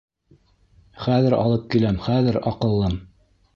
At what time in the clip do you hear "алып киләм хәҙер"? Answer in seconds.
1.41-2.43